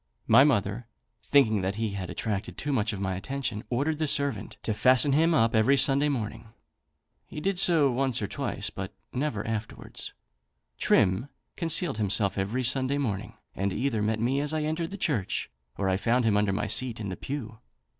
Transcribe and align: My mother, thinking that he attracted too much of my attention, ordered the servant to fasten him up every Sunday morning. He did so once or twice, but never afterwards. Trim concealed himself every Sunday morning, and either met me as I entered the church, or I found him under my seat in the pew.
My 0.25 0.43
mother, 0.43 0.87
thinking 1.27 1.61
that 1.61 1.75
he 1.75 1.93
attracted 1.95 2.57
too 2.57 2.73
much 2.73 2.91
of 2.91 2.99
my 2.99 3.13
attention, 3.13 3.63
ordered 3.69 3.99
the 3.99 4.07
servant 4.07 4.57
to 4.63 4.73
fasten 4.73 5.11
him 5.13 5.35
up 5.35 5.53
every 5.53 5.77
Sunday 5.77 6.09
morning. 6.09 6.49
He 7.27 7.39
did 7.39 7.59
so 7.59 7.91
once 7.91 8.19
or 8.19 8.25
twice, 8.25 8.71
but 8.71 8.95
never 9.13 9.45
afterwards. 9.45 10.13
Trim 10.79 11.29
concealed 11.55 11.99
himself 11.99 12.35
every 12.35 12.63
Sunday 12.63 12.97
morning, 12.97 13.35
and 13.53 13.71
either 13.71 14.01
met 14.01 14.19
me 14.19 14.41
as 14.41 14.55
I 14.55 14.63
entered 14.63 14.89
the 14.89 14.97
church, 14.97 15.51
or 15.77 15.87
I 15.87 15.97
found 15.97 16.25
him 16.25 16.35
under 16.35 16.51
my 16.51 16.65
seat 16.65 16.99
in 16.99 17.09
the 17.09 17.15
pew. 17.15 17.59